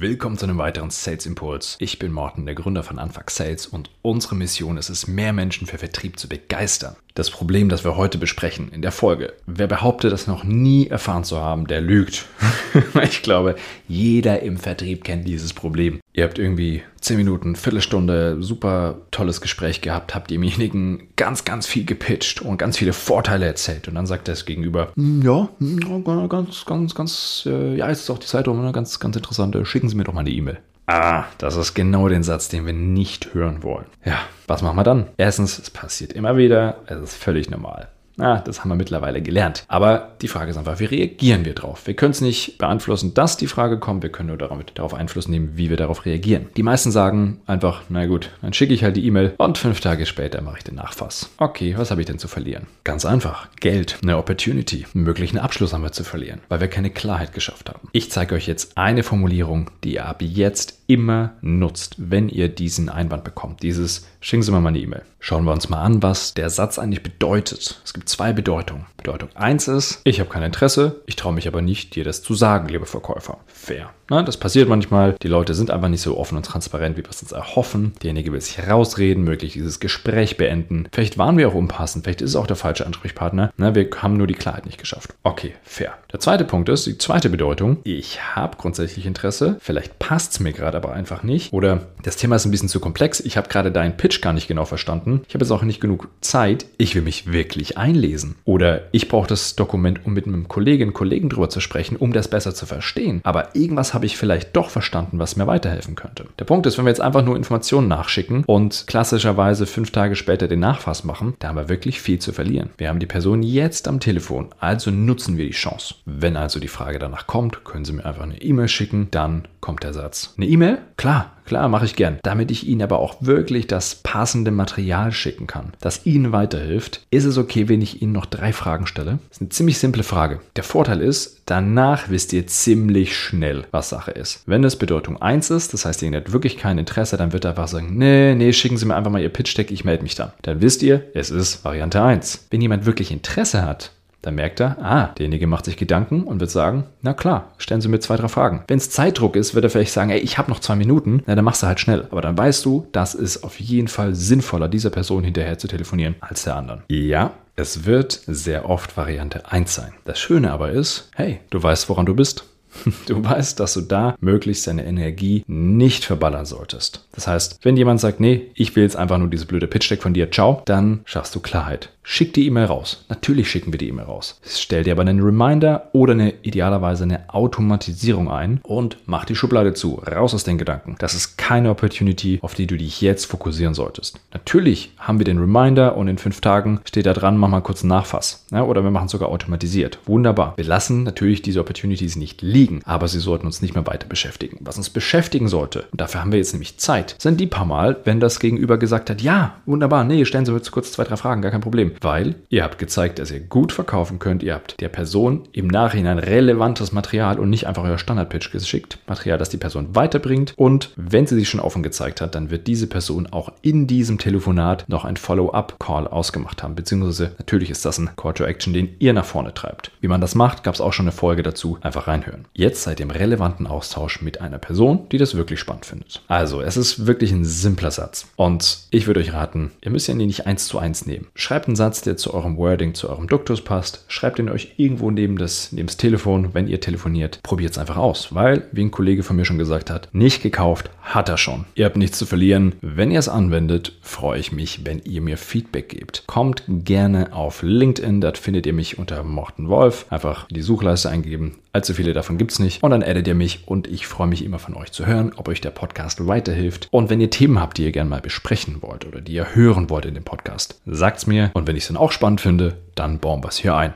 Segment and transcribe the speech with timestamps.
[0.00, 1.76] Willkommen zu einem weiteren Sales Impuls.
[1.78, 5.66] Ich bin Morten, der Gründer von Anfang Sales und unsere Mission ist es, mehr Menschen
[5.66, 6.96] für Vertrieb zu begeistern.
[7.14, 9.34] Das Problem, das wir heute besprechen in der Folge.
[9.44, 12.24] Wer behauptet, das noch nie erfahren zu haben, der lügt.
[13.02, 13.56] ich glaube,
[13.88, 16.00] jeder im Vertrieb kennt dieses Problem.
[16.14, 21.84] Ihr habt irgendwie 10 Minuten, Viertelstunde, super tolles Gespräch gehabt, habt demjenigen ganz, ganz viel
[21.84, 23.88] gepitcht und ganz viele Vorteile erzählt.
[23.88, 28.10] Und dann sagt das Gegenüber, "Hm, ja, hm, ganz, ganz, ganz, äh, ja, jetzt ist
[28.10, 28.72] auch die Zeit rum, ne?
[28.72, 30.58] ganz, ganz interessant, äh, schicken Sie mir doch mal eine E-Mail.
[30.86, 33.86] Ah, das ist genau den Satz, den wir nicht hören wollen.
[34.04, 35.06] Ja, was machen wir dann?
[35.16, 37.88] Erstens, es passiert immer wieder, es ist völlig normal.
[38.20, 39.64] Na, das haben wir mittlerweile gelernt.
[39.68, 41.86] Aber die Frage ist einfach, wie reagieren wir drauf?
[41.86, 44.02] Wir können es nicht beeinflussen, dass die Frage kommt.
[44.02, 46.46] Wir können nur darauf Einfluss nehmen, wie wir darauf reagieren.
[46.54, 50.04] Die meisten sagen einfach, na gut, dann schicke ich halt die E-Mail und fünf Tage
[50.04, 51.30] später mache ich den Nachfass.
[51.38, 52.66] Okay, was habe ich denn zu verlieren?
[52.84, 53.48] Ganz einfach.
[53.58, 57.70] Geld, eine Opportunity, einen möglichen Abschluss haben wir zu verlieren, weil wir keine Klarheit geschafft
[57.70, 57.88] haben.
[57.92, 62.88] Ich zeige euch jetzt eine Formulierung, die ihr ab jetzt immer nutzt, wenn ihr diesen
[62.88, 63.62] Einwand bekommt.
[63.62, 65.02] Dieses, schicken Sie mir mal eine E-Mail.
[65.20, 67.80] Schauen wir uns mal an, was der Satz eigentlich bedeutet.
[67.84, 68.86] Es gibt zwei Bedeutungen.
[68.96, 72.34] Bedeutung 1 ist, ich habe kein Interesse, ich traue mich aber nicht, dir das zu
[72.34, 73.38] sagen, liebe Verkäufer.
[73.46, 73.90] Fair.
[74.10, 75.14] Na, das passiert manchmal.
[75.22, 77.92] Die Leute sind einfach nicht so offen und transparent, wie wir es uns erhoffen.
[78.02, 80.88] Derjenige will sich herausreden, möglich dieses Gespräch beenden.
[80.92, 83.52] Vielleicht waren wir auch unpassend, vielleicht ist es auch der falsche Ansprechpartner.
[83.56, 85.14] Na, wir haben nur die Klarheit nicht geschafft.
[85.22, 85.94] Okay, fair.
[86.12, 90.52] Der zweite Punkt ist, die zweite Bedeutung, ich habe grundsätzlich Interesse, vielleicht passt es mir
[90.52, 91.52] gerade aber einfach nicht.
[91.52, 94.48] Oder das Thema ist ein bisschen zu komplex, ich habe gerade deinen Pitch gar nicht
[94.48, 95.22] genau verstanden.
[95.28, 98.36] Ich habe jetzt auch nicht genug Zeit, ich will mich wirklich einlesen.
[98.44, 102.28] Oder ich brauche das Dokument, um mit einem Kolleginnen Kollegen drüber zu sprechen, um das
[102.28, 103.20] besser zu verstehen.
[103.24, 106.26] Aber irgendwas habe ich vielleicht doch verstanden, was mir weiterhelfen könnte.
[106.38, 110.48] Der Punkt ist, wenn wir jetzt einfach nur Informationen nachschicken und klassischerweise fünf Tage später
[110.48, 112.70] den Nachfass machen, da haben wir wirklich viel zu verlieren.
[112.78, 115.94] Wir haben die Person jetzt am Telefon, also nutzen wir die Chance.
[116.06, 119.82] Wenn also die Frage danach kommt, können Sie mir einfach eine E-Mail schicken, dann kommt
[119.82, 120.34] der Satz.
[120.36, 120.69] Eine E-Mail?
[120.96, 122.18] Klar, klar, mache ich gern.
[122.22, 127.24] Damit ich Ihnen aber auch wirklich das passende Material schicken kann, das Ihnen weiterhilft, ist
[127.24, 129.18] es okay, wenn ich Ihnen noch drei Fragen stelle?
[129.28, 130.40] Das ist eine ziemlich simple Frage.
[130.56, 134.42] Der Vorteil ist, danach wisst ihr ziemlich schnell, was Sache ist.
[134.46, 137.50] Wenn es Bedeutung 1 ist, das heißt, ihr hat wirklich kein Interesse, dann wird er
[137.50, 140.32] einfach sagen, nee, nee, schicken Sie mir einfach mal Ihr Pitch-Deck, ich melde mich dann.
[140.42, 142.46] Dann wisst ihr, es ist Variante 1.
[142.50, 143.92] Wenn jemand wirklich Interesse hat,
[144.22, 147.88] dann merkt er, ah, derjenige macht sich Gedanken und wird sagen, na klar, stellen Sie
[147.88, 148.64] mir zwei, drei Fragen.
[148.68, 151.34] Wenn es Zeitdruck ist, wird er vielleicht sagen, ey, ich habe noch zwei Minuten, na,
[151.34, 152.06] dann machst du halt schnell.
[152.10, 156.16] Aber dann weißt du, das ist auf jeden Fall sinnvoller, dieser Person hinterher zu telefonieren,
[156.20, 156.82] als der anderen.
[156.88, 159.92] Ja, es wird sehr oft Variante 1 sein.
[160.04, 162.44] Das Schöne aber ist, hey, du weißt, woran du bist.
[163.06, 167.06] Du weißt, dass du da möglichst deine Energie nicht verballern solltest.
[167.12, 170.14] Das heißt, wenn jemand sagt, nee, ich will jetzt einfach nur diese blöde Pitch-Deck von
[170.14, 171.90] dir, ciao, dann schaffst du Klarheit.
[172.02, 173.04] Schick die E-Mail raus.
[173.08, 174.40] Natürlich schicken wir die E-Mail raus.
[174.44, 179.74] Stell dir aber einen Reminder oder eine idealerweise eine Automatisierung ein und mach die Schublade
[179.74, 180.02] zu.
[180.10, 180.96] Raus aus den Gedanken.
[180.98, 184.18] Das ist keine Opportunity, auf die du dich jetzt fokussieren solltest.
[184.32, 187.82] Natürlich haben wir den Reminder und in fünf Tagen steht da dran, mach mal kurz
[187.82, 188.44] einen Nachfass.
[188.50, 189.98] Ja, oder wir machen es sogar automatisiert.
[190.06, 190.54] Wunderbar.
[190.56, 194.58] Wir lassen natürlich diese Opportunities nicht liegen, aber sie sollten uns nicht mehr weiter beschäftigen.
[194.60, 197.98] Was uns beschäftigen sollte, und dafür haben wir jetzt nämlich Zeit, sind die paar Mal,
[198.04, 201.42] wenn das Gegenüber gesagt hat, ja, wunderbar, nee, stellen Sie jetzt kurz zwei, drei Fragen,
[201.42, 204.42] gar kein Problem weil ihr habt gezeigt, dass ihr gut verkaufen könnt.
[204.42, 208.98] Ihr habt der Person im Nachhinein relevantes Material und nicht einfach euer Standard-Pitch geschickt.
[209.06, 210.54] Material, das die Person weiterbringt.
[210.56, 214.18] Und wenn sie sich schon offen gezeigt hat, dann wird diese Person auch in diesem
[214.18, 216.74] Telefonat noch ein Follow-up-Call ausgemacht haben.
[216.74, 219.92] Beziehungsweise natürlich ist das ein Call to Action, den ihr nach vorne treibt.
[220.00, 221.78] Wie man das macht, gab es auch schon eine Folge dazu.
[221.80, 222.46] Einfach reinhören.
[222.60, 226.20] Jetzt seid ihr im relevanten Austausch mit einer Person, die das wirklich spannend findet.
[226.28, 228.26] Also, es ist wirklich ein simpler Satz.
[228.36, 231.28] Und ich würde euch raten, ihr müsst ihn nicht eins zu eins nehmen.
[231.34, 234.04] Schreibt einen Satz, der zu eurem Wording, zu eurem Duktus passt.
[234.08, 237.42] Schreibt ihn euch irgendwo neben das, neben das Telefon, wenn ihr telefoniert.
[237.42, 240.90] Probiert es einfach aus, weil, wie ein Kollege von mir schon gesagt hat, nicht gekauft
[241.00, 241.64] hat er schon.
[241.76, 242.74] Ihr habt nichts zu verlieren.
[242.82, 246.24] Wenn ihr es anwendet, freue ich mich, wenn ihr mir Feedback gebt.
[246.26, 250.04] Kommt gerne auf LinkedIn, dort findet ihr mich unter Morten Wolf.
[250.10, 251.56] Einfach die Suchleiste eingeben.
[251.72, 252.82] Allzu viele davon gibt es nicht.
[252.82, 255.48] Und dann addet ihr mich und ich freue mich immer von euch zu hören, ob
[255.48, 256.88] euch der Podcast weiterhilft.
[256.90, 259.90] Und wenn ihr Themen habt, die ihr gerne mal besprechen wollt oder die ihr hören
[259.90, 261.50] wollt in dem Podcast, sagt es mir.
[261.54, 263.88] Und wenn ich es dann auch spannend finde, dann bauen wir es hier ein.